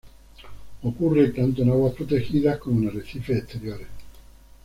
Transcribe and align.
Ocurre 0.81 1.29
tanto 1.31 1.61
en 1.61 1.69
aguas 1.69 1.93
protegidas, 1.93 2.57
como 2.57 2.81
en 2.81 2.87
arrecifes 2.87 3.37
exteriores. 3.37 3.85